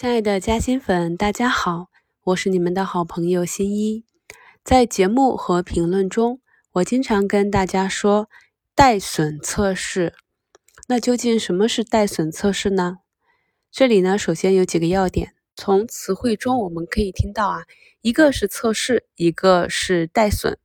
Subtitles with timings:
[0.00, 1.88] 亲爱的嘉兴粉，大家好，
[2.24, 4.02] 我是你们的好朋友新一。
[4.64, 6.40] 在节目和评论中，
[6.72, 8.30] 我经常跟大家说
[8.74, 10.14] 带损测试。
[10.88, 13.00] 那究竟什么是带损测试呢？
[13.70, 15.34] 这里呢，首先有几个要点。
[15.54, 17.64] 从词汇中我们可以听到啊，
[18.00, 20.56] 一个是测试，一个是带损。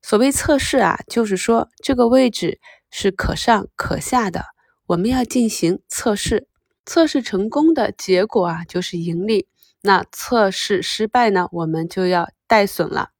[0.00, 2.58] 所谓测试啊，就是说这个位置
[2.90, 4.46] 是可上可下的，
[4.86, 6.46] 我们要进行测试。
[6.86, 9.48] 测试成功的结果啊，就是盈利。
[9.82, 13.10] 那测试失败呢，我们就要带损了。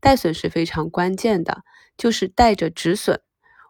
[0.00, 1.62] 带损是非常关键的，
[1.96, 3.20] 就是带着止损。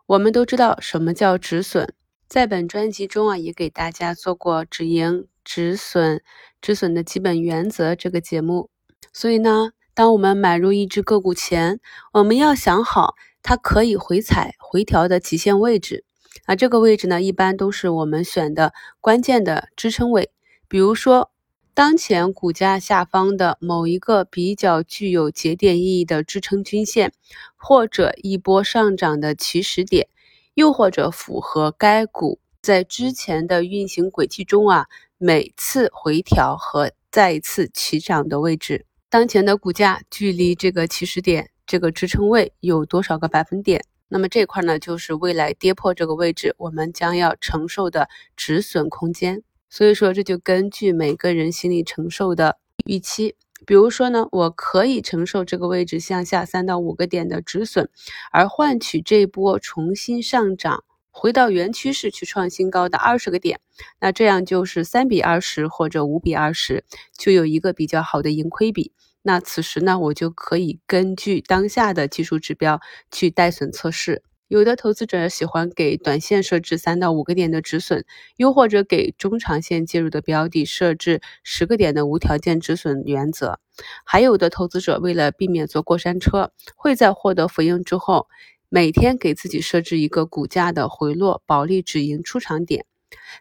[0.06, 1.92] 我们都知道什么叫止损，
[2.28, 6.22] 在本专辑中啊，也给大家做过止盈、止损、
[6.60, 8.70] 止损的基本原则这个节目。
[9.12, 11.80] 所以呢，当我们买入一只个股前，
[12.12, 16.04] 我们要想好它可以回踩、回调的极限位置。
[16.44, 20.30] 啊这个位置呢，一般都是我们选的关键的支撑位，
[20.68, 21.30] 比如说
[21.74, 27.12] 当前股价下方的某一个比较具有节点意义的支撑均线，
[27.56, 30.08] 或者一波上涨的起始点，
[30.54, 38.84] 又或者符合该股在之前的运行轨迹中啊每次回调和再一次起涨的位置。
[39.08, 43.84] 当前的股价距离这个起始点这个支撑位有多少个百分点？
[44.10, 49.42] 那么这块呢，就是未来跌破这个位置，我们将要承受的止损空间。
[49.68, 53.36] 所以说，这就根据每个人心理承受的预期。
[53.64, 57.88] 比如说呢，我可以承受这个位置向下三到五个点的止损，
[58.32, 63.60] 而换取这波重新上涨，回到原趋势去创新高的二十个点。
[64.00, 66.84] 那这样就是三比二十或者五比二十，
[67.16, 68.92] 就有一个比较好的盈亏比。
[69.22, 74.22] 那此时呢，我就可以根据当下的技术指标去带损测试。
[74.48, 78.04] 有的投资者喜欢给短线设置三到五个点的止损，
[78.36, 83.60] 又或者给中长线介入的标的设置十个点的无条件止损原则。
[84.04, 88.26] 还有的投资者为了避免坐过山车，会在获得浮盈之后，
[88.68, 92.86] 每天给自己设置一个股价的回落保利止盈出场点，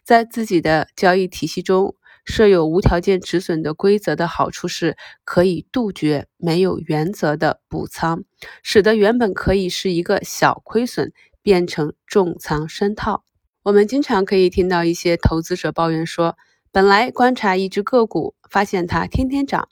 [0.04, 1.96] 在自己的交易体系中。
[2.30, 8.24] 设有无条件止损的规则的好处是，可以杜绝没有原则的补仓，
[8.62, 13.24] 使得原本可以是一个小亏损变成重仓深套。
[13.64, 16.38] 我们经常可以听到一些投资者抱怨说，
[16.72, 19.68] 本来观察一只个股，发现它天天涨，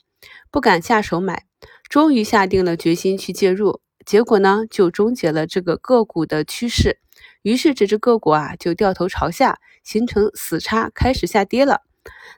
[0.51, 1.45] 不敢下手买，
[1.89, 6.99] 终于下定了决心去介入，结果呢，就终结了这个个股的趋势，
[7.41, 11.88] 于是这只个股啊就掉头朝下，形成死叉，开始下跌了。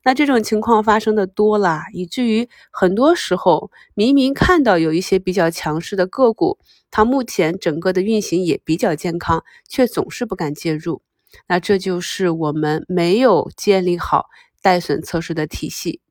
[0.03, 6.57] 那这种情况发生的多了，以至于很多时候明明看到有一些比较强势的个股，
[6.89, 11.01] 它目前整个的运行也比较健康，却总是不敢介入。
[11.47, 14.25] 那这就是我们没有建立好
[14.61, 16.01] 带损测试的体系。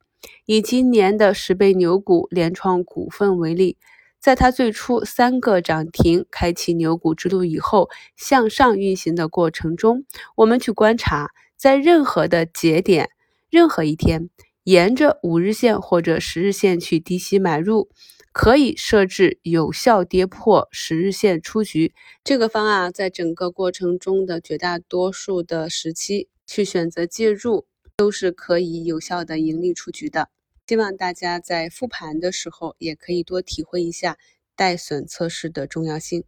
[0.47, 3.77] 以今年的十倍牛股联创股份为例，
[4.19, 10.05] 在它最初三个涨停开启牛股之路以后，向上运行的过程中，
[10.37, 13.11] 我们去观察，在任何的节点。
[13.51, 14.31] 任何一天，
[14.63, 17.91] 沿着五日线或者十日线去低吸买入，
[18.33, 21.93] 可以设置有效跌破十日线出局。
[22.23, 27.67] 这个方案在整个过程中的绝大多数的时期去选择介入，
[27.97, 30.29] 都是可以有效的盈利出局的。
[30.69, 34.17] 希望大家在复盘的时候也可以多体会一下
[34.55, 36.23] 带损测试的重要性。